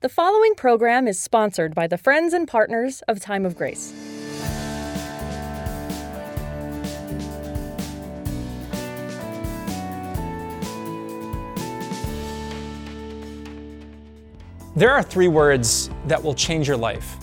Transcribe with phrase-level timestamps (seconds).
[0.00, 3.94] The following program is sponsored by the friends and partners of Time of Grace.
[14.76, 17.16] There are three words that will change your life.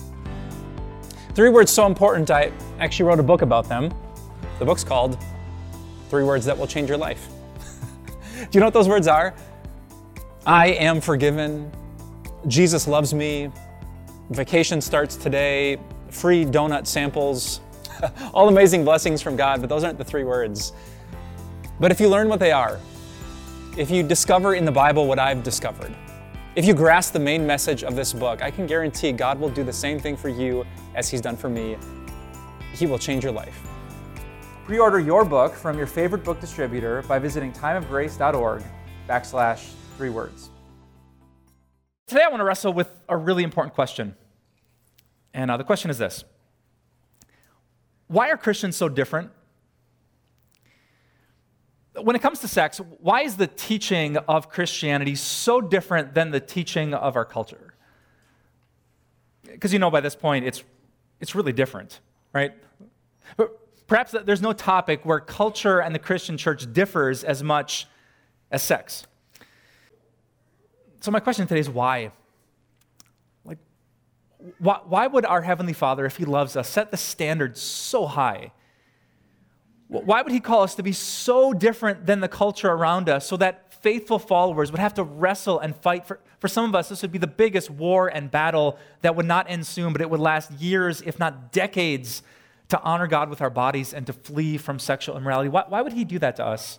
[1.36, 2.50] Three words so important, I
[2.80, 3.94] actually wrote a book about them.
[4.58, 5.16] The book's called
[6.10, 7.28] Three Words That Will Change Your Life.
[8.36, 9.32] Do you know what those words are?
[10.44, 11.70] I am forgiven.
[12.46, 13.50] Jesus loves me.
[14.30, 15.78] Vacation starts today.
[16.10, 17.60] Free donut samples.
[18.34, 20.72] All amazing blessings from God, but those aren't the three words.
[21.80, 22.78] But if you learn what they are,
[23.76, 25.94] if you discover in the Bible what I've discovered,
[26.54, 29.64] if you grasp the main message of this book, I can guarantee God will do
[29.64, 30.64] the same thing for you
[30.94, 31.76] as He's done for me.
[32.74, 33.60] He will change your life.
[34.64, 38.62] Pre order your book from your favorite book distributor by visiting timeofgrace.org
[39.08, 40.50] backslash three words.
[42.06, 44.14] Today, I want to wrestle with a really important question.
[45.32, 46.24] And uh, the question is this
[48.08, 49.30] Why are Christians so different?
[52.00, 56.40] When it comes to sex, why is the teaching of Christianity so different than the
[56.40, 57.74] teaching of our culture?
[59.44, 60.64] Because you know by this point, it's,
[61.20, 62.00] it's really different,
[62.32, 62.52] right?
[63.36, 67.86] But perhaps there's no topic where culture and the Christian church differs as much
[68.50, 69.06] as sex.
[71.04, 72.12] So, my question today is why?
[73.44, 73.58] Like,
[74.56, 78.52] why, why would our Heavenly Father, if He loves us, set the standard so high?
[79.88, 83.36] Why would he call us to be so different than the culture around us so
[83.36, 86.06] that faithful followers would have to wrestle and fight?
[86.06, 89.26] For, for some of us, this would be the biggest war and battle that would
[89.26, 92.22] not end soon, but it would last years, if not decades,
[92.70, 95.50] to honor God with our bodies and to flee from sexual immorality.
[95.50, 96.78] Why, why would he do that to us?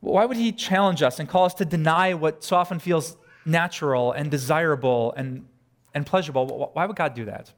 [0.00, 4.12] Why would he challenge us and call us to deny what so often feels natural
[4.12, 5.46] and desirable and,
[5.94, 6.70] and pleasurable?
[6.72, 7.52] Why would God do that?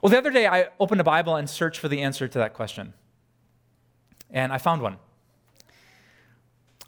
[0.00, 2.54] Well, the other day I opened a Bible and searched for the answer to that
[2.54, 2.94] question.
[4.30, 4.98] And I found one.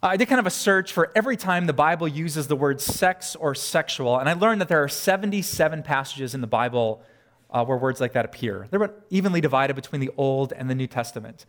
[0.03, 3.35] I did kind of a search for every time the Bible uses the word sex
[3.35, 7.03] or sexual, and I learned that there are 77 passages in the Bible
[7.51, 8.67] uh, where words like that appear.
[8.71, 11.45] They're evenly divided between the Old and the New Testament.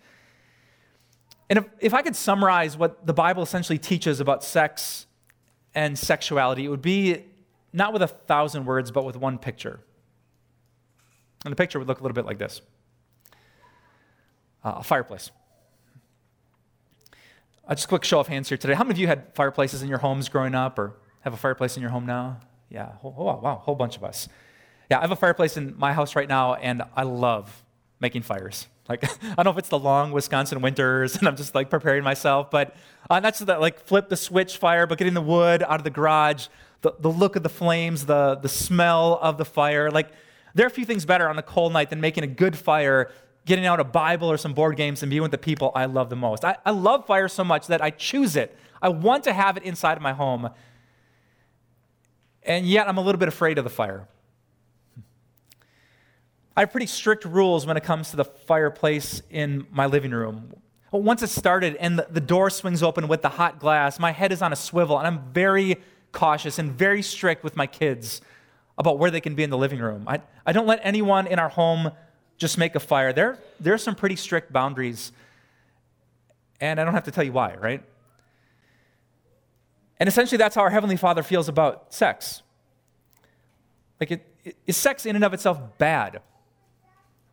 [1.52, 5.04] And if, if I could summarize what the Bible essentially teaches about sex
[5.74, 7.26] and sexuality, it would be
[7.74, 9.80] not with a thousand words, but with one picture.
[11.44, 12.62] And the picture would look a little bit like this
[14.64, 15.30] uh, a fireplace.
[17.68, 18.72] Uh, just a quick show of hands here today.
[18.72, 21.76] How many of you had fireplaces in your homes growing up or have a fireplace
[21.76, 22.40] in your home now?
[22.70, 24.26] Yeah, oh, wow, wow, whole bunch of us.
[24.90, 27.62] Yeah, I have a fireplace in my house right now, and I love
[28.02, 28.66] making fires.
[28.88, 32.04] Like, I don't know if it's the long Wisconsin winters, and I'm just like preparing
[32.04, 32.76] myself, but
[33.08, 35.90] uh, just the like flip the switch fire, but getting the wood out of the
[35.90, 36.48] garage,
[36.82, 39.90] the, the look of the flames, the, the smell of the fire.
[39.90, 40.10] Like,
[40.54, 43.10] there are a few things better on a cold night than making a good fire,
[43.46, 46.10] getting out a Bible or some board games and being with the people I love
[46.10, 46.44] the most.
[46.44, 48.54] I, I love fire so much that I choose it.
[48.82, 50.50] I want to have it inside of my home.
[52.42, 54.08] And yet I'm a little bit afraid of the fire.
[56.56, 60.52] I have pretty strict rules when it comes to the fireplace in my living room.
[60.90, 64.42] Once it's started and the, door swings open with the hot glass, my head is
[64.42, 65.76] on a swivel, and I'm very
[66.12, 68.20] cautious and very strict with my kids
[68.76, 70.04] about where they can be in the living room.
[70.06, 71.92] I, I don't let anyone in our home
[72.36, 73.14] just make a fire.
[73.14, 75.12] There, there are some pretty strict boundaries,
[76.60, 77.82] and I don't have to tell you why, right?
[79.98, 82.42] And essentially, that's how our Heavenly Father feels about sex.
[83.98, 86.20] Like, it, is sex in and of itself bad?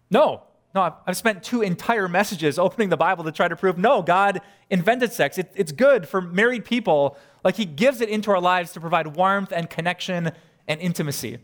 [0.09, 0.43] No.
[0.75, 4.39] No, I've, spent two entire messages opening the Bible to try to prove no, God
[4.69, 5.39] invented sex.
[5.39, 7.17] It, it's good for married people.
[7.43, 10.31] Like, He gives it into our lives to provide warmth and connection
[10.67, 11.39] and intimacy.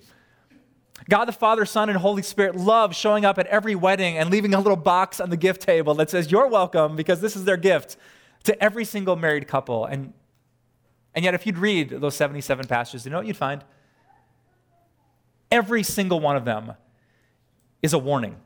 [1.09, 4.53] God the Father, Son, and Holy Spirit love showing up at every wedding and leaving
[4.53, 7.57] a little box on the gift table that says, You're welcome, because this is their
[7.57, 7.97] gift
[8.43, 9.85] to every single married couple.
[9.85, 10.13] And,
[11.15, 13.63] and yet, if you'd read those 77 passages, you know what you'd find?
[15.51, 16.73] Every single one of them
[17.81, 18.37] is a warning.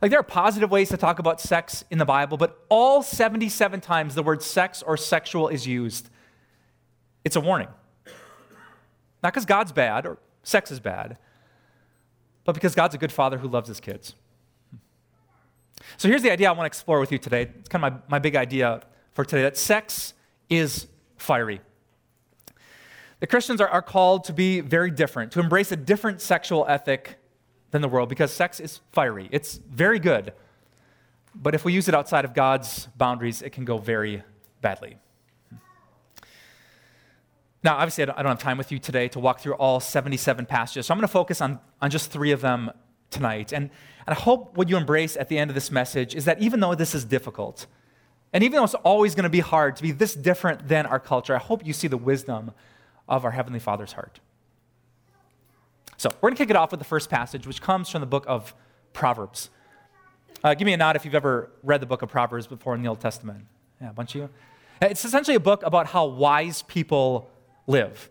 [0.00, 3.80] Like, there are positive ways to talk about sex in the Bible, but all 77
[3.80, 6.08] times the word sex or sexual is used,
[7.24, 7.68] it's a warning.
[9.22, 11.18] Not because God's bad or sex is bad,
[12.44, 14.14] but because God's a good father who loves his kids.
[15.98, 17.50] So here's the idea I want to explore with you today.
[17.58, 18.82] It's kind of my, my big idea
[19.12, 20.14] for today that sex
[20.48, 20.86] is
[21.18, 21.60] fiery.
[23.20, 27.18] The Christians are, are called to be very different, to embrace a different sexual ethic
[27.70, 29.28] than the world because sex is fiery.
[29.30, 30.32] It's very good.
[31.34, 34.22] But if we use it outside of God's boundaries, it can go very
[34.60, 34.96] badly.
[37.62, 40.86] Now, obviously, I don't have time with you today to walk through all 77 passages,
[40.86, 42.70] so I'm going to focus on, on just three of them
[43.10, 43.52] tonight.
[43.52, 43.64] And,
[44.06, 46.60] and I hope what you embrace at the end of this message is that even
[46.60, 47.66] though this is difficult,
[48.32, 51.00] and even though it's always going to be hard to be this different than our
[51.00, 52.52] culture, I hope you see the wisdom
[53.08, 54.20] of our Heavenly Father's heart.
[56.00, 58.06] So, we're going to kick it off with the first passage, which comes from the
[58.06, 58.54] book of
[58.94, 59.50] Proverbs.
[60.42, 62.80] Uh, give me a nod if you've ever read the book of Proverbs before in
[62.80, 63.44] the Old Testament.
[63.82, 64.30] Yeah, a bunch of you.
[64.80, 67.28] It's essentially a book about how wise people
[67.66, 68.08] live.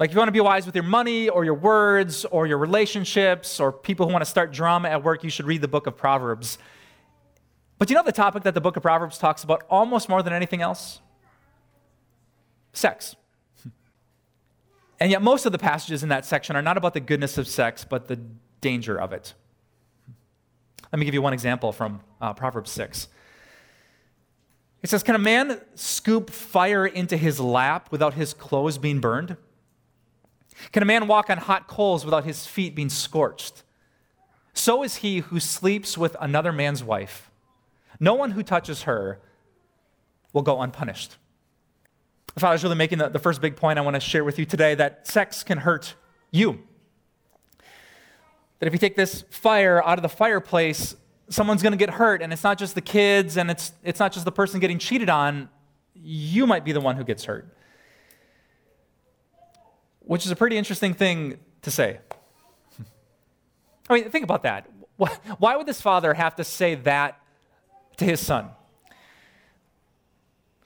[0.00, 2.58] Like, if you want to be wise with your money or your words or your
[2.58, 5.86] relationships or people who want to start drama at work, you should read the book
[5.86, 6.58] of Proverbs.
[7.78, 10.32] But you know the topic that the book of Proverbs talks about almost more than
[10.32, 10.98] anything else?
[12.72, 13.14] Sex.
[14.98, 17.46] And yet, most of the passages in that section are not about the goodness of
[17.46, 18.16] sex, but the
[18.60, 19.34] danger of it.
[20.92, 23.08] Let me give you one example from uh, Proverbs 6.
[24.82, 29.36] It says, Can a man scoop fire into his lap without his clothes being burned?
[30.72, 33.62] Can a man walk on hot coals without his feet being scorched?
[34.54, 37.30] So is he who sleeps with another man's wife.
[38.00, 39.20] No one who touches her
[40.32, 41.16] will go unpunished.
[42.36, 44.44] The Father's really making the, the first big point I want to share with you
[44.44, 45.94] today that sex can hurt
[46.30, 46.60] you.
[48.58, 50.96] That if you take this fire out of the fireplace,
[51.30, 54.12] someone's going to get hurt, and it's not just the kids, and it's, it's not
[54.12, 55.48] just the person getting cheated on.
[55.94, 57.56] You might be the one who gets hurt.
[60.00, 62.00] Which is a pretty interesting thing to say.
[63.88, 64.68] I mean, think about that.
[65.38, 67.18] Why would this father have to say that
[67.96, 68.50] to his son?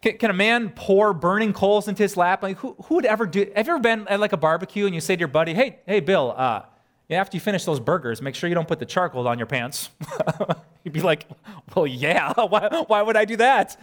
[0.02, 2.42] Can, can, a man pour burning coals into his lap?
[2.42, 3.40] Like, who, who would ever do?
[3.54, 5.80] Have you ever been at like a barbecue and you say to your buddy, "Hey,
[5.86, 6.62] hey, Bill, uh,
[7.10, 9.90] after you finish those burgers, make sure you don't put the charcoal on your pants.
[10.84, 11.26] You'd be like,
[11.74, 13.80] well, yeah, why, why would I do that?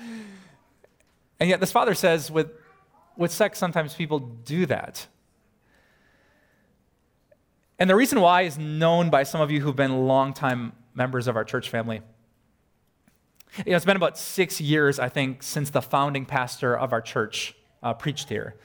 [1.40, 2.52] And yet, this father says with,
[3.16, 5.08] with sex, sometimes people do that.
[7.80, 11.36] And the reason why is known by some of you who've been longtime members of
[11.36, 12.02] our church family.
[13.66, 17.02] You know, it's been about six years, I think, since the founding pastor of our
[17.02, 18.56] church uh, preached here.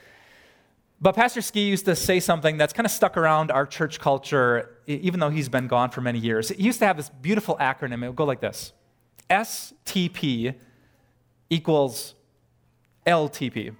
[1.01, 4.77] But Pastor Ski used to say something that's kind of stuck around our church culture,
[4.87, 6.49] even though he's been gone for many years.
[6.49, 8.03] He used to have this beautiful acronym.
[8.03, 8.71] It would go like this
[9.29, 10.55] STP
[11.49, 12.15] equals
[13.05, 13.75] LTP,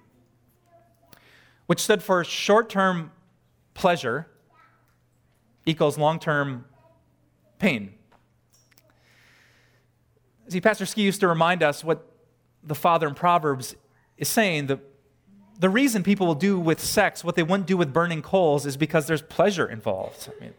[1.66, 3.10] which stood for short term
[3.72, 4.26] pleasure
[5.64, 6.66] equals long term
[7.58, 7.94] pain.
[10.48, 12.10] See, Pastor Ski used to remind us what
[12.62, 13.76] the father in Proverbs
[14.18, 14.66] is saying.
[14.66, 14.80] The
[15.58, 18.76] the reason people will do with sex what they wouldn't do with burning coals is
[18.76, 20.28] because there's pleasure involved.
[20.28, 20.54] I mean,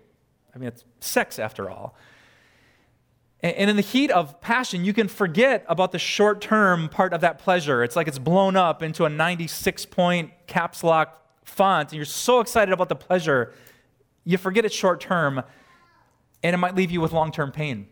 [0.54, 1.96] I mean it's sex after all.
[3.42, 7.22] And in the heat of passion, you can forget about the short term part of
[7.22, 7.84] that pleasure.
[7.84, 12.40] It's like it's blown up into a 96 point caps lock font, and you're so
[12.40, 13.54] excited about the pleasure,
[14.24, 15.44] you forget it's short term,
[16.42, 17.88] and it might leave you with long term pain.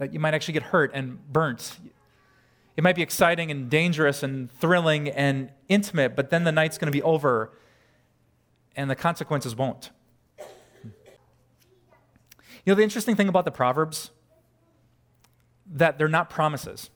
[0.00, 1.78] That you might actually get hurt and burnt.
[2.74, 6.90] It might be exciting and dangerous and thrilling and intimate, but then the night's going
[6.90, 7.52] to be over
[8.74, 9.90] and the consequences won't.
[10.82, 14.10] You know, the interesting thing about the Proverbs,
[15.66, 16.88] that they're not promises.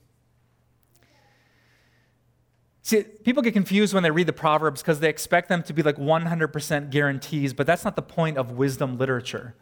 [2.81, 5.83] See, people get confused when they read the Proverbs because they expect them to be
[5.83, 9.53] like 100% guarantees, but that's not the point of wisdom literature.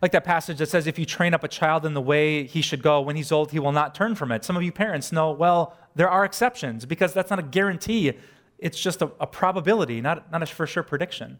[0.00, 2.62] Like that passage that says, if you train up a child in the way he
[2.62, 4.44] should go, when he's old, he will not turn from it.
[4.44, 8.12] Some of you parents know, well, there are exceptions because that's not a guarantee.
[8.58, 11.38] It's just a, a probability, not, not a for sure prediction.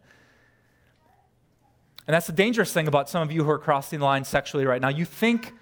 [2.06, 4.66] And that's the dangerous thing about some of you who are crossing the line sexually
[4.66, 4.88] right now.
[4.88, 5.52] You think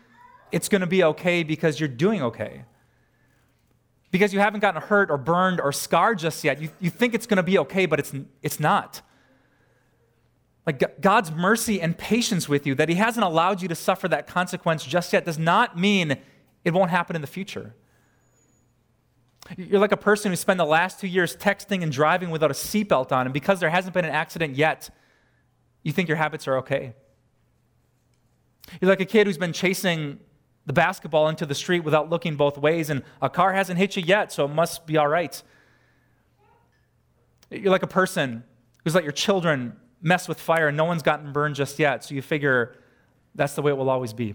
[0.51, 2.65] it's going to be okay because you're doing okay.
[4.11, 6.61] Because you haven't gotten hurt or burned or scarred just yet.
[6.61, 9.03] You, you think it's going to be okay, but it's, it's not.
[10.67, 14.27] Like God's mercy and patience with you, that He hasn't allowed you to suffer that
[14.27, 16.19] consequence just yet, does not mean
[16.65, 17.75] it won't happen in the future.
[19.57, 22.55] You're like a person who spent the last two years texting and driving without a
[22.55, 24.91] seatbelt on, and because there hasn't been an accident yet,
[25.83, 26.95] you think your habits are okay.
[28.81, 30.21] You're like a kid who's been chasing
[30.67, 34.03] the basketball into the street without looking both ways, and a car hasn't hit you
[34.07, 35.43] yet, so it must be all right.
[37.51, 38.45] You're like a person
[38.85, 42.15] who's let your children mess with fire and no one's gotten burned just yet, so
[42.15, 42.77] you figure
[43.35, 44.35] that's the way it will always be.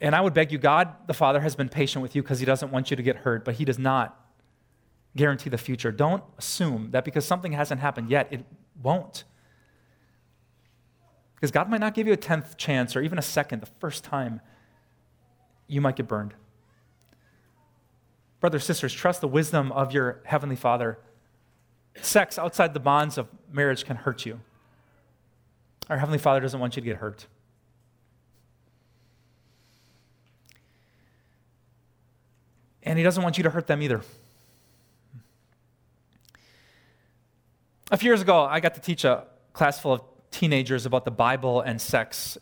[0.00, 2.46] And I would beg you, God the Father has been patient with you because He
[2.46, 4.20] doesn't want you to get hurt, but He does not
[5.16, 5.90] guarantee the future.
[5.90, 8.44] Don't assume that because something hasn't happened yet, it
[8.82, 9.24] won't.
[11.34, 14.04] Because God might not give you a tenth chance or even a second the first
[14.04, 14.40] time
[15.66, 16.34] you might get burned.
[18.40, 20.98] Brothers, sisters, trust the wisdom of your Heavenly Father.
[22.02, 24.40] Sex outside the bonds of marriage can hurt you.
[25.88, 27.26] Our Heavenly Father doesn't want you to get hurt.
[32.82, 34.02] And He doesn't want you to hurt them either.
[37.90, 41.10] A few years ago, I got to teach a class full of teenagers about the
[41.10, 42.36] Bible and sex.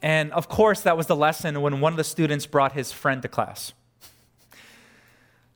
[0.00, 3.22] And of course, that was the lesson when one of the students brought his friend
[3.22, 3.72] to class.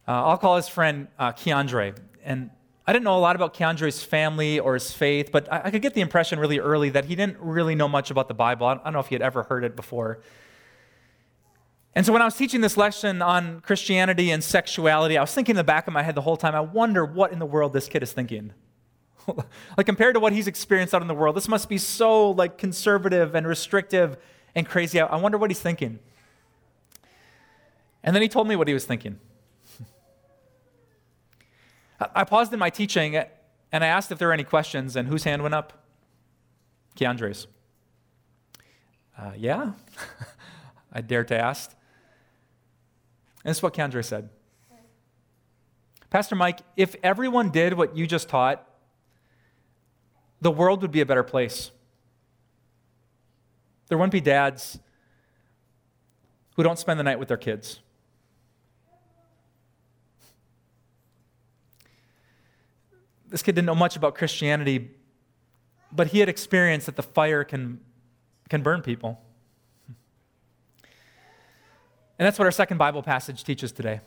[0.08, 1.96] Uh, I'll call his friend uh, Keandre.
[2.24, 2.50] And
[2.86, 5.94] I didn't know a lot about Keandre's family or his faith, but I, could get
[5.94, 8.66] the impression really early that he didn't really know much about the Bible.
[8.66, 10.20] I don't know if he had ever heard it before.
[11.96, 15.54] And so when I was teaching this lesson on Christianity and sexuality, I was thinking
[15.54, 17.72] in the back of my head the whole time, I wonder what in the world
[17.72, 18.52] this kid is thinking.
[19.76, 22.56] like compared to what he's experienced out in the world, this must be so like
[22.56, 24.16] conservative and restrictive
[24.54, 25.00] and crazy.
[25.00, 25.98] I wonder what he's thinking.
[28.04, 29.18] And then he told me what he was thinking.
[32.00, 33.16] I paused in my teaching
[33.72, 35.84] and I asked if there were any questions, and whose hand went up?
[36.96, 37.46] Keandre's.
[39.18, 39.72] Uh, yeah,
[40.92, 41.70] I dared to ask.
[43.44, 44.28] And this is what Keandre said
[46.10, 48.66] Pastor Mike, if everyone did what you just taught,
[50.40, 51.70] the world would be a better place.
[53.88, 54.78] There wouldn't be dads
[56.56, 57.80] who don't spend the night with their kids.
[63.28, 64.90] This kid didn't know much about Christianity,
[65.92, 67.80] but he had experienced that the fire can,
[68.48, 69.20] can burn people.
[72.18, 74.00] And that's what our second Bible passage teaches today.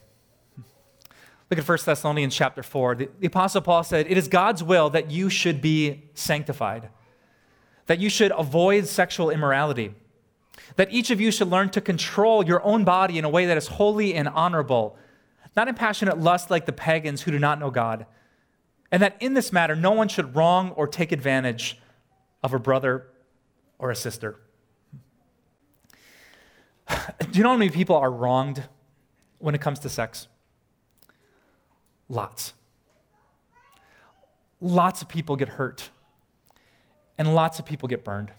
[1.49, 2.95] Look at 1 Thessalonians chapter 4.
[2.95, 6.89] The, the, Apostle Paul said, It is God's will that you should be sanctified,
[7.87, 9.93] that you should avoid sexual immorality,
[10.75, 13.57] that each of you should learn to control your own body in a way that
[13.57, 14.95] is holy and honorable,
[15.55, 18.05] not in passionate lust like the pagans who do not know God
[18.91, 21.79] and that in this matter, no one should wrong or take advantage
[22.41, 23.07] of a brother
[23.77, 24.39] or a sister.
[27.19, 28.63] Do you know how many people are wronged
[29.37, 30.27] when it comes to sex?
[32.07, 32.53] Lots.
[34.61, 35.89] Lots of people get hurt,
[37.17, 38.31] and lots of people get burned.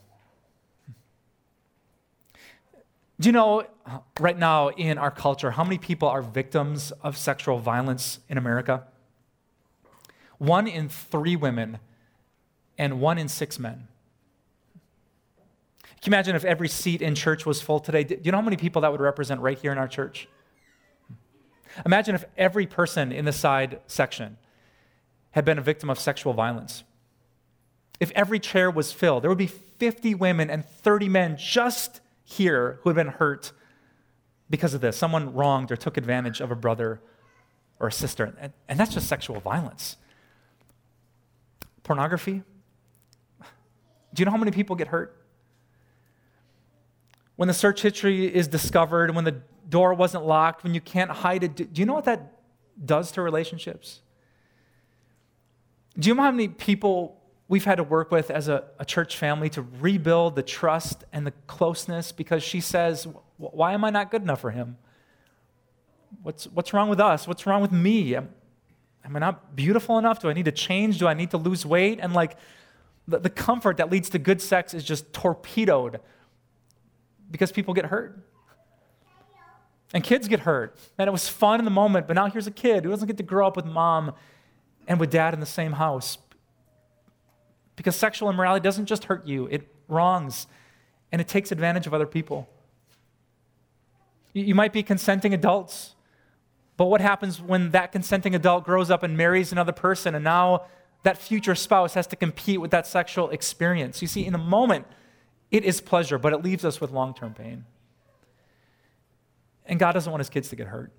[3.19, 7.17] Do you know uh, right now in our culture how many people are victims of
[7.17, 8.85] sexual violence in America?
[10.41, 11.79] One in three women
[12.79, 13.87] and one in six men.
[16.01, 18.05] Can you imagine if every seat in church was full today?
[18.05, 20.29] Do you know how many people that would represent right here in our church?
[21.85, 24.39] Imagine if every person in the side section
[25.33, 26.85] had been a victim of sexual violence.
[28.01, 32.79] If every chair was filled, there would be 50 women and 30 men just here
[32.81, 33.53] who had been hurt
[34.49, 34.97] because of this.
[34.97, 37.03] Someone wronged or took advantage of a brother
[37.79, 38.35] or a sister.
[38.41, 39.97] And, and that's just sexual violence.
[41.91, 42.45] Pornography.
[44.15, 45.27] Do you know how many people get hurt?
[47.35, 51.43] When the search history is discovered, when the door wasn't locked, when you can't hide
[51.43, 52.39] it, do you know what that
[52.87, 54.03] does to relationships?
[55.99, 59.17] Do you know how many people we've had to work with as a, a, church
[59.17, 64.13] family to rebuild the trust and the closeness because she says, Why am I not
[64.13, 64.77] good enough for him?
[66.23, 67.27] What's, what's wrong with us?
[67.27, 68.17] What's wrong with me?
[69.05, 70.21] Am I not beautiful enough?
[70.21, 70.99] Do I need to change?
[70.99, 71.99] Do I need to lose weight?
[72.01, 72.37] And like
[73.09, 76.01] the, the comfort that leads to good sex is just torpedoed
[77.31, 78.19] because people get hurt.
[79.93, 80.77] And kids get hurt.
[80.99, 83.17] And it was fun in the moment, but now here's a kid who doesn't get
[83.17, 84.13] to grow up with mom
[84.87, 86.19] and with dad in the same house.
[87.75, 90.47] Because sexual immorality doesn't just hurt you, it wrongs
[91.11, 92.49] and it takes advantage of other people.
[94.33, 95.97] You might be consenting adults
[96.81, 100.65] but what happens when that consenting adult grows up and marries another person and now
[101.03, 104.01] that future spouse has to compete with that sexual experience?
[104.01, 104.87] You see, in the moment,
[105.51, 107.67] it is pleasure, but it leaves us with long term pain.
[109.67, 110.91] And God doesn't want his kids to get hurt.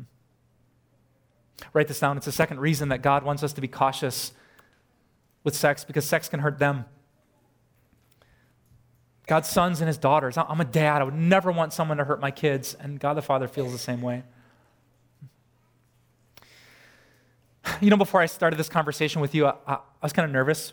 [1.74, 2.16] Write this down.
[2.16, 4.32] It's the second reason that God wants us to be cautious
[5.42, 6.86] with sex because sex can hurt them.
[9.26, 10.38] God's sons and his daughters.
[10.38, 11.02] I'm a dad.
[11.02, 12.72] I would never want someone to hurt my kids.
[12.72, 14.22] And God the Father feels the same way.
[17.80, 20.32] You know, before I started this conversation with you, I, I, I was kind of
[20.32, 20.72] nervous.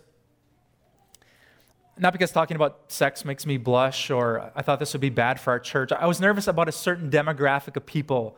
[1.97, 5.39] Not because talking about sex makes me blush or I thought this would be bad
[5.39, 5.91] for our church.
[5.91, 8.37] I was nervous about a certain demographic of people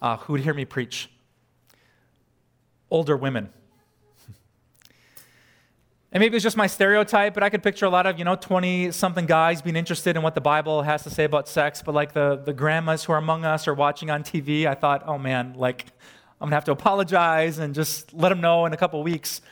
[0.00, 1.10] uh, who would hear me preach
[2.90, 3.50] older women.
[6.14, 8.36] And maybe it's just my stereotype, but I could picture a lot of, you know,
[8.36, 11.82] 20 something guys being interested in what the Bible has to say about sex.
[11.82, 15.04] But like the, the grandmas who are among us or watching on TV, I thought,
[15.06, 15.86] oh man, like
[16.42, 19.42] I'm going to have to apologize and just let them know in a couple weeks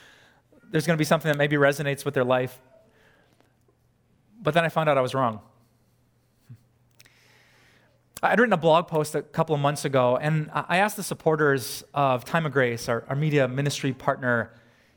[0.73, 2.61] there's going to be something that maybe resonates with their life.
[4.42, 5.38] But then I found out I was wrong.
[8.25, 11.85] I'd written a blog post a couple of months ago, and I asked the supporters
[11.94, 14.52] of Time of Grace, our, our media ministry partner,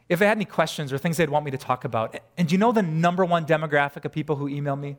[0.09, 2.19] if they had any questions or things they'd want me to talk about.
[2.39, 4.97] And do you know the number one demographic of people who email me?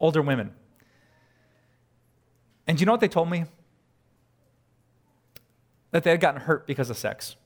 [0.00, 0.52] Older women.
[2.66, 3.44] And do you know what they told me?
[5.90, 7.36] That they had gotten hurt because of sex.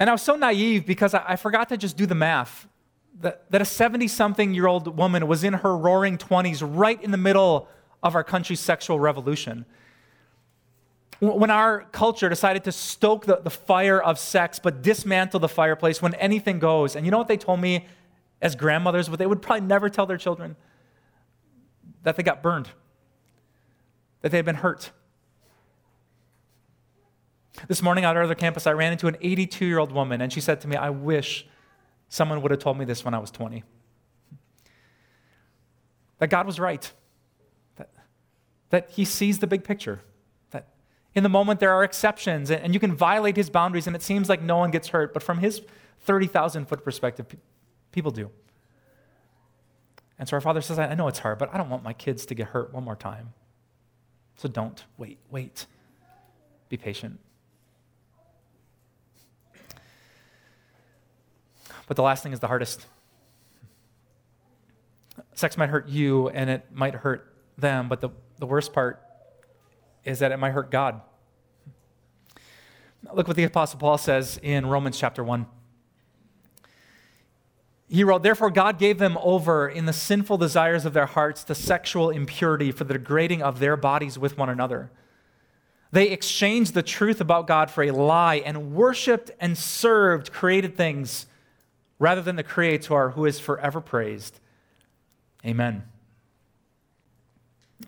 [0.00, 2.68] And I was so naive because I, I forgot to just do the math
[3.20, 7.10] that, that a 70 something year old woman was in her roaring 20s, right in
[7.10, 7.68] the middle
[8.02, 9.64] of our country's sexual revolution.
[11.20, 16.00] When our culture decided to stoke the, the fire of sex but dismantle the fireplace
[16.00, 16.94] when anything goes.
[16.94, 17.86] And you know what they told me
[18.40, 20.54] as grandmothers, but they would probably never tell their children?
[22.04, 22.68] That they got burned,
[24.22, 24.90] that they had been hurt.
[27.66, 30.32] This morning out our other campus, I ran into an 82 year old woman, and
[30.32, 31.46] she said to me, I wish
[32.08, 33.64] someone would have told me this when I was 20.
[36.18, 36.90] That God was right,
[37.76, 37.90] that,
[38.70, 40.00] that He sees the big picture
[40.50, 40.68] that
[41.14, 44.28] in the moment, there are exceptions, and you can violate his boundaries, and it seems
[44.28, 45.12] like no one gets hurt.
[45.12, 45.62] But from his
[46.00, 47.26] 30,000 foot perspective,
[47.92, 48.30] people do.
[50.18, 52.26] And so our father says, I know it's hard, but I don't want my kids
[52.26, 53.32] to get hurt one more time.
[54.38, 54.84] So don't.
[54.96, 55.66] Wait, wait.
[56.68, 57.18] Be patient.
[61.88, 62.86] But the last thing is the hardest.
[65.34, 69.02] Sex might hurt you and it might hurt them, but the, the worst part
[70.04, 71.00] is that it might hurt God.
[73.12, 75.46] Look what the Apostle Paul says in Romans chapter 1.
[77.88, 81.54] He wrote, Therefore, God gave them over in the sinful desires of their hearts to
[81.54, 84.90] sexual impurity for the degrading of their bodies with one another.
[85.90, 91.26] They exchanged the truth about God for a lie and worshiped and served created things
[91.98, 94.38] rather than the Creator who is forever praised.
[95.46, 95.84] Amen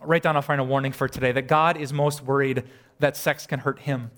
[0.00, 2.64] write down a final warning for today that God is most worried
[2.98, 4.10] that sex can hurt him.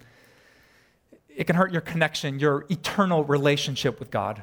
[1.29, 4.43] It can hurt your connection, your eternal relationship with God.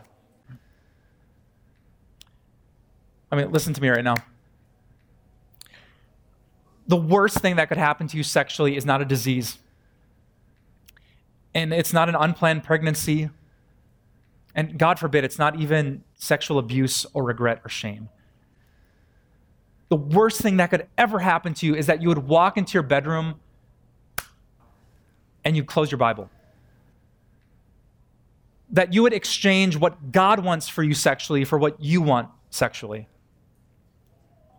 [3.31, 4.15] I mean, listen to me right now.
[6.87, 9.57] The worst thing that could happen to you sexually is not a disease.
[11.53, 13.29] And it's not an unplanned pregnancy.
[14.55, 18.09] And God forbid, it's not even sexual abuse or regret or shame
[19.89, 22.73] the worst thing that could ever happen to you is that you would walk into
[22.73, 23.39] your bedroom
[25.43, 26.29] and you'd close your Bible.
[28.71, 33.07] That you would exchange what God wants for you sexually for what you want sexually.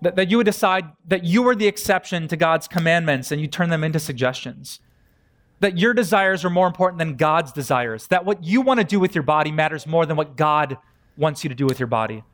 [0.02, 3.46] That, that you would decide that you are the exception to God's commandments and you
[3.46, 4.80] turn them into suggestions.
[5.60, 8.06] That your desires are more important than God's desires.
[8.06, 10.78] That what you want to do with your body matters more than what God
[11.18, 12.24] wants you to do with your body.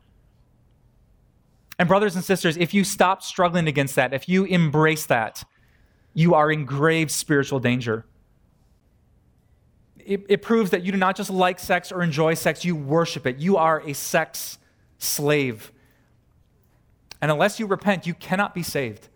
[1.79, 5.43] And, brothers and sisters, if you stop struggling against that, if you embrace that,
[6.13, 8.05] you are in grave spiritual danger.
[9.99, 13.27] It, it, proves that you do not just like sex or enjoy sex, you worship
[13.27, 13.37] it.
[13.37, 14.57] You are a sex
[14.97, 15.71] slave.
[17.21, 19.09] And unless you repent, you cannot be saved.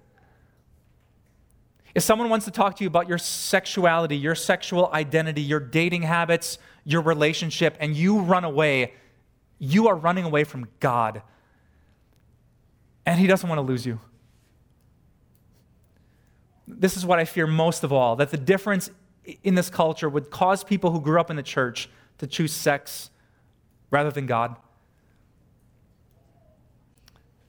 [1.94, 6.04] If someone wants to talk to you about your sexuality, your sexual identity, your dating
[6.04, 8.94] habits, your relationship, and you run away,
[9.60, 11.22] you are running away from God
[13.06, 14.00] and He doesn't want to lose you.
[16.68, 18.90] This is what I fear most of all that the difference
[19.44, 23.10] in this culture would cause people who grew up in the church to choose sex
[23.90, 24.56] rather than God.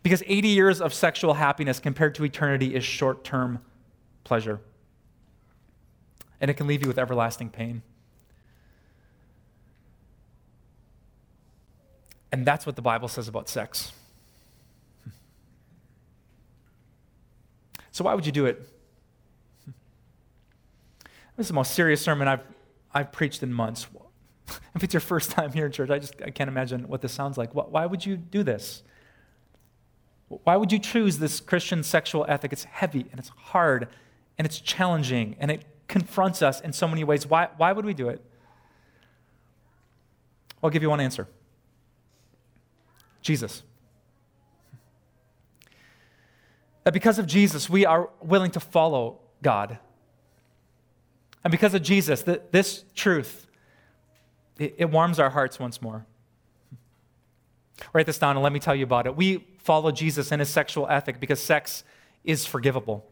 [0.02, 3.60] Because 80 years of sexual happiness compared to eternity is short term
[4.24, 4.60] pleasure.
[6.40, 7.82] And it can leave you with everlasting pain.
[12.32, 13.92] And that's what the Bible says about sex.
[17.94, 18.66] So, why would you do it?
[21.36, 22.40] This is the most serious sermon I've,
[22.92, 23.86] I've preached in months.
[24.74, 27.12] If it's your first time here in church, I just I can't imagine what this
[27.12, 27.54] sounds like.
[27.54, 28.82] Why would you do this?
[30.44, 32.52] Why would you choose this Christian sexual ethic?
[32.52, 33.88] It's heavy and it's hard
[34.38, 37.26] and it's challenging and it confronts us in so many ways.
[37.26, 38.24] Why, why would we do it?
[40.62, 41.28] I'll give you one answer
[43.20, 43.62] Jesus.
[46.84, 49.78] That because of Jesus, we are willing to follow God.
[51.44, 53.46] And because of Jesus, that this truth
[54.58, 56.06] it, it warms our hearts once more.
[57.92, 59.16] Write this down and let me tell you about it.
[59.16, 61.84] We follow Jesus and his sexual ethic because sex
[62.24, 63.06] is forgivable.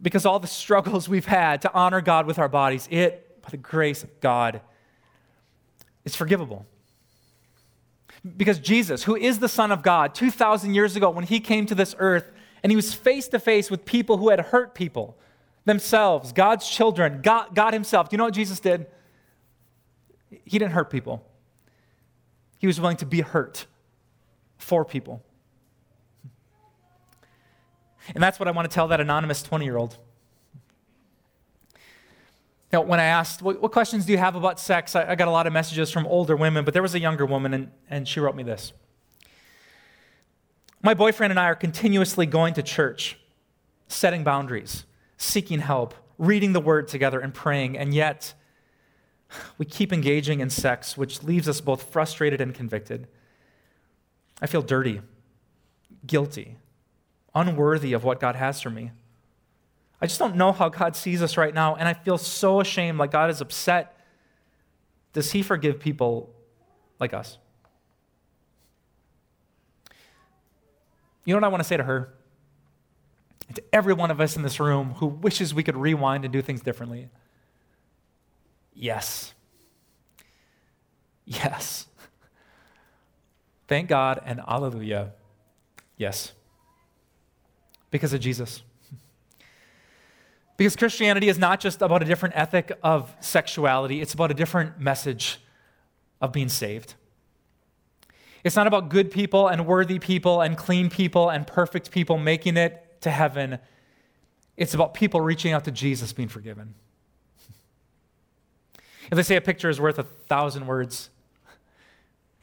[0.00, 3.56] Because all the struggles we've had to honor God with our bodies, it, by the
[3.56, 4.60] grace of God,
[6.04, 6.66] is forgivable.
[8.36, 11.74] Because Jesus, who is the Son of God, 2,000 years ago, when he came to
[11.74, 12.30] this earth
[12.62, 15.16] and he was face to face with people who had hurt people,
[15.66, 18.86] themselves, God's children, God, God Himself, do you know what Jesus did?
[20.30, 21.26] He didn't hurt people,
[22.58, 23.66] He was willing to be hurt
[24.58, 25.22] for people.
[28.14, 29.98] And that's what I want to tell that anonymous 20 year old.
[32.72, 34.96] Now, when I asked, what, what, questions do you have about sex?
[34.96, 37.24] I, I, got a lot of messages from older women, but there was a younger
[37.24, 38.72] woman, and, and she wrote me this.
[40.82, 43.18] My boyfriend and I are continuously going to church,
[43.88, 44.84] setting boundaries,
[45.16, 48.34] seeking help, reading the word together, and praying, and yet
[49.58, 53.06] we keep engaging in sex, which leaves us both frustrated and convicted.
[54.40, 55.00] I feel dirty,
[56.06, 56.56] guilty,
[57.34, 58.92] unworthy of what God has for me.
[60.00, 62.98] I just don't know how God sees us right now, and I feel so ashamed,
[62.98, 63.96] like God is upset.
[65.12, 66.34] Does He forgive people
[67.00, 67.38] like us?
[71.24, 72.12] You know what I want to say to her?
[73.48, 76.32] And to every one of us in this room who wishes we could rewind and
[76.32, 77.08] do things differently?
[78.74, 79.34] Yes.
[81.24, 81.86] Yes.
[83.68, 85.12] Thank God and hallelujah.
[85.96, 86.32] Yes.
[87.90, 88.62] Because of Jesus.
[90.56, 94.80] Because Christianity is not just about a different ethic of sexuality, it's about a different
[94.80, 95.38] message
[96.20, 96.94] of being saved.
[98.42, 102.56] It's not about good people and worthy people and clean people and perfect people making
[102.56, 103.58] it to heaven.
[104.56, 106.74] It's about people reaching out to Jesus being forgiven.
[109.10, 111.10] If they say a picture is worth a thousand words,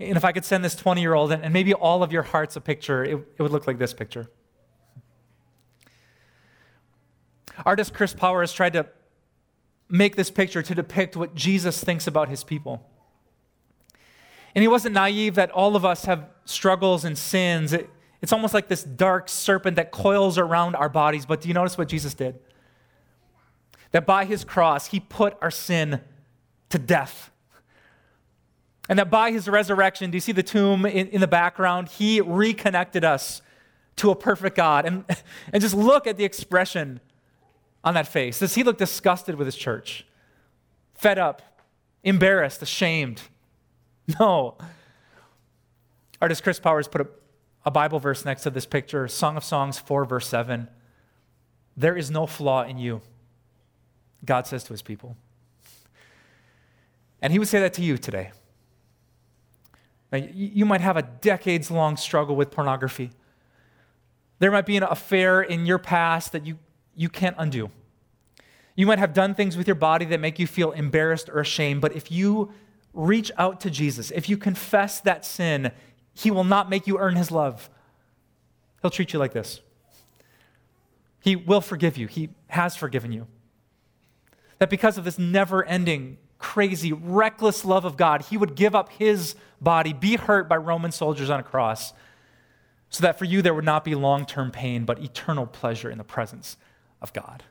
[0.07, 2.55] and if I could send this 20 year old and maybe all of your hearts
[2.55, 4.29] a picture, it, it would look like this picture.
[7.65, 8.87] Artist Chris Powers tried to
[9.89, 12.89] make this picture to depict what Jesus thinks about his people.
[14.55, 17.73] And he wasn't naive that all of us have struggles and sins.
[17.73, 17.89] It,
[18.21, 21.25] it's almost like this dark serpent that coils around our bodies.
[21.25, 22.39] But do you notice what Jesus did?
[23.91, 26.01] That by his cross, he put our sin
[26.69, 27.31] to death.
[28.89, 31.87] And that by his resurrection, do you see the tomb in, in the background?
[31.89, 33.41] He reconnected us
[33.97, 34.85] to a perfect God.
[34.85, 35.05] And,
[35.53, 36.99] and just look at the expression
[37.83, 38.39] on that face.
[38.39, 40.05] Does he look disgusted with his church?
[40.93, 41.41] Fed up,
[42.03, 43.21] embarrassed, ashamed?
[44.19, 44.57] No.
[46.21, 47.07] Artist Chris Powers put a,
[47.65, 50.67] a Bible verse next to this picture Song of Songs 4, verse 7.
[51.77, 52.99] There is no flaw in you,
[54.25, 55.15] God says to his people.
[57.21, 58.31] And he would say that to you today.
[60.13, 63.09] Now, you might have a decades long struggle with pornography.
[64.37, 66.59] There might be an affair in your past that you
[66.95, 67.71] you can't undo.
[68.75, 71.81] You might have done things with your body that make you feel embarrassed or ashamed,
[71.81, 72.51] but if you
[72.93, 75.71] reach out to Jesus, if you confess that sin,
[76.13, 77.69] He will not make you earn His love.
[78.81, 79.61] He'll treat you like this.
[81.19, 83.27] He will forgive you, He has forgiven you.
[84.59, 88.89] That because of this never ending, crazy, reckless love of God, He would give up
[88.91, 91.93] His body, be hurt by Roman soldiers on a cross,
[92.89, 95.97] so that for you there would not be long term pain, but eternal pleasure in
[95.97, 96.57] the presence
[97.01, 97.43] of God.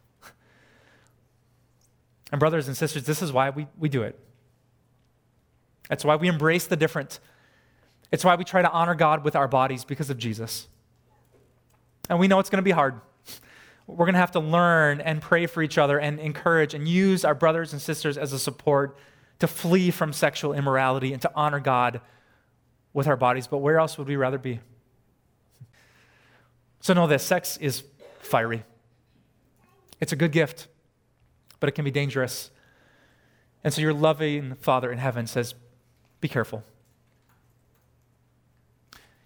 [2.30, 4.18] And, brothers and sisters, this is why we, we do it.
[5.88, 7.20] That's why we embrace the different.
[8.10, 10.68] It's why we try to honor God with our bodies because of Jesus.
[12.08, 13.00] And we know it's going to be hard.
[13.86, 17.24] We're going to have to learn and pray for each other and encourage and use
[17.24, 18.96] our brothers and sisters as a support
[19.40, 22.00] to flee from sexual immorality and to honor God
[22.92, 23.46] with our bodies.
[23.46, 24.60] But where else would we rather be?
[26.80, 27.84] So, know this sex is
[28.20, 28.64] fiery.
[30.00, 30.68] It's a good gift,
[31.60, 32.50] but it can be dangerous.
[33.62, 35.54] And so your loving Father in heaven says,
[36.20, 36.64] Be careful.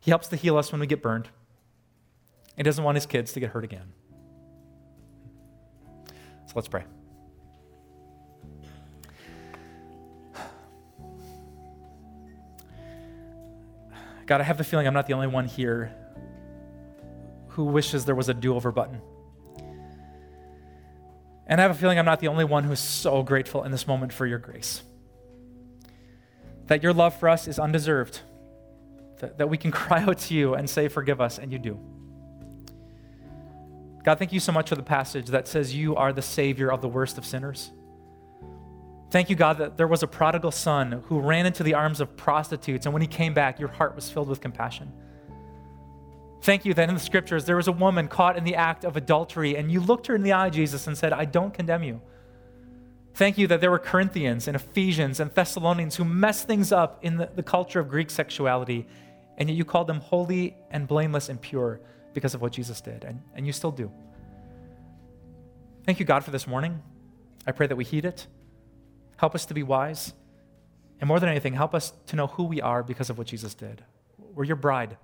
[0.00, 1.28] He helps to heal us when we get burned.
[2.56, 3.92] He doesn't want his kids to get hurt again.
[6.56, 6.84] Let's pray.
[14.24, 15.94] God, I have the feeling I'm not the only one here
[17.48, 19.02] who wishes there was a do over button.
[21.46, 23.70] And I have a feeling I'm not the only one who is so grateful in
[23.70, 24.82] this moment for your grace.
[26.68, 28.20] That your love for us is undeserved,
[29.18, 31.78] that, that we can cry out to you and say, Forgive us, and you do.
[34.06, 36.80] God, thank you so much for the passage that says you are the Savior of
[36.80, 37.72] the worst of sinners.
[39.10, 42.16] Thank you, God, that there was a prodigal son who ran into the arms of
[42.16, 44.92] prostitutes, and when he came back, your heart was filled with compassion.
[46.42, 48.96] Thank you that in the scriptures there was a woman caught in the act of
[48.96, 52.00] adultery, and you looked her in the eye, Jesus, and said, I don't condemn you.
[53.14, 57.16] Thank you that there were Corinthians and Ephesians and Thessalonians who messed things up in
[57.16, 58.86] the, the culture of Greek sexuality,
[59.36, 61.80] and yet you called them holy and blameless and pure
[62.16, 63.92] because of what Jesus did, and, and you still do.
[65.84, 66.82] Thank you, God, for this morning.
[67.46, 68.26] I pray that we heed it.
[69.18, 70.14] Help us to be wise.
[70.98, 73.54] And more than anything, help us to know who we are because of what Jesus
[73.54, 73.84] did.
[74.34, 74.96] We're your bride,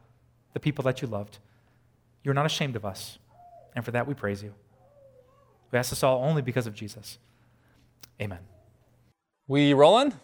[0.55, 1.39] the people that you loved.
[2.25, 3.19] You're not ashamed of us.
[3.77, 4.55] And for that, we praise you.
[5.71, 7.19] We ask this all only because of Jesus.
[8.21, 8.41] Amen.
[9.47, 10.15] We rolling?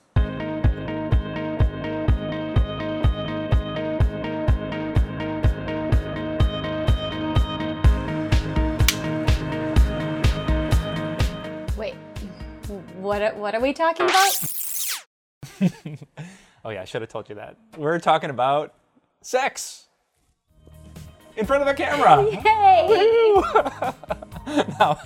[12.69, 14.53] What, what are we talking about?
[16.65, 17.57] oh, yeah, I should have told you that.
[17.77, 18.75] We're talking about
[19.23, 19.87] sex
[21.37, 22.25] in front of a camera.
[22.31, 23.43] Yay!
[24.79, 25.01] now,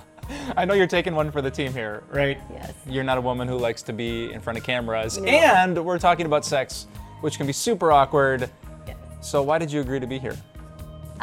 [0.57, 2.39] I know you're taking one for the team here, right?
[2.51, 2.73] Yes.
[2.87, 5.17] You're not a woman who likes to be in front of cameras.
[5.17, 5.27] No.
[5.27, 6.87] And we're talking about sex,
[7.21, 8.49] which can be super awkward.
[8.87, 8.97] Yes.
[9.21, 10.35] So, why did you agree to be here?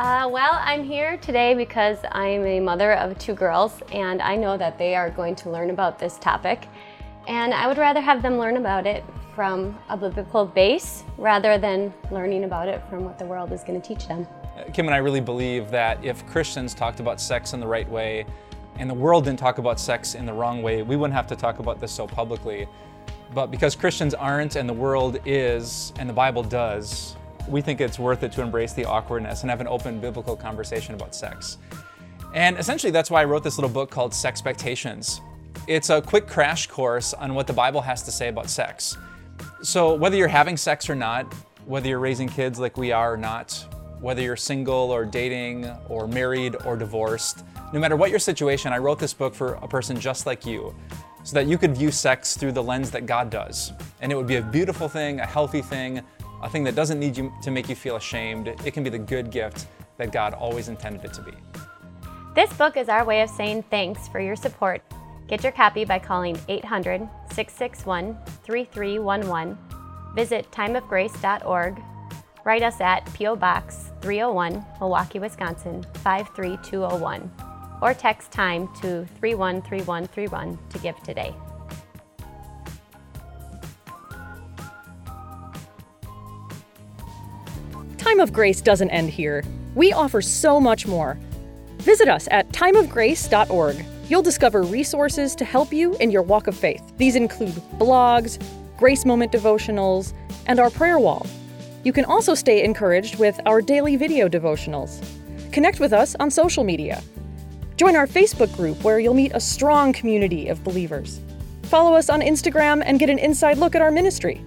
[0.00, 4.56] Uh, well, I'm here today because I'm a mother of two girls, and I know
[4.56, 6.68] that they are going to learn about this topic.
[7.28, 11.92] And I would rather have them learn about it from a biblical base rather than
[12.10, 14.26] learning about it from what the world is going to teach them.
[14.72, 18.24] Kim and I really believe that if Christians talked about sex in the right way
[18.78, 21.36] and the world didn't talk about sex in the wrong way, we wouldn't have to
[21.36, 22.66] talk about this so publicly.
[23.34, 27.16] But because Christians aren't and the world is and the Bible does,
[27.48, 30.94] we think it's worth it to embrace the awkwardness and have an open biblical conversation
[30.94, 31.58] about sex.
[32.34, 35.20] And essentially, that's why I wrote this little book called Sexpectations.
[35.66, 38.96] It's a quick crash course on what the Bible has to say about sex.
[39.62, 41.32] So, whether you're having sex or not,
[41.66, 43.52] whether you're raising kids like we are or not,
[44.00, 48.78] whether you're single or dating or married or divorced, no matter what your situation, I
[48.78, 50.74] wrote this book for a person just like you
[51.22, 53.72] so that you could view sex through the lens that God does.
[54.00, 56.02] And it would be a beautiful thing, a healthy thing,
[56.42, 58.48] a thing that doesn't need you to make you feel ashamed.
[58.48, 59.66] It can be the good gift
[59.98, 61.32] that God always intended it to be.
[62.34, 64.82] This book is our way of saying thanks for your support.
[65.28, 69.58] Get your copy by calling 800 661 3311.
[70.14, 71.82] Visit timeofgrace.org.
[72.44, 73.36] Write us at P.O.
[73.36, 77.30] Box 301, Milwaukee, Wisconsin 53201.
[77.82, 81.34] Or text time to 313131 to give today.
[88.10, 89.44] Time of Grace doesn't end here.
[89.76, 91.16] We offer so much more.
[91.78, 93.84] Visit us at timeofgrace.org.
[94.08, 96.82] You'll discover resources to help you in your walk of faith.
[96.96, 98.44] These include blogs,
[98.76, 100.12] Grace Moment devotionals,
[100.48, 101.24] and our prayer wall.
[101.84, 105.00] You can also stay encouraged with our daily video devotionals.
[105.52, 107.04] Connect with us on social media.
[107.76, 111.20] Join our Facebook group where you'll meet a strong community of believers.
[111.62, 114.42] Follow us on Instagram and get an inside look at our ministry.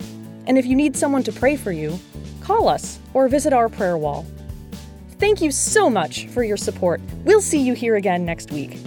[0.48, 1.98] And if you need someone to pray for you,
[2.44, 4.26] call us or visit our prayer wall.
[5.20, 7.00] Thank you so much for your support.
[7.24, 8.78] We'll see you here again next week.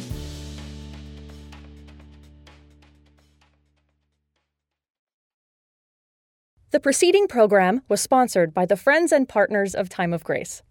[6.73, 10.62] The preceding program was sponsored by the Friends and Partners of Time of Grace.